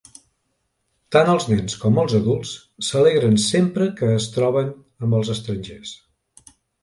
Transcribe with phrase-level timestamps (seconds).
[1.15, 2.53] Tant els nens com els adults
[2.85, 4.73] s"alegren sempre que es troben
[5.07, 5.93] amb els estrangers.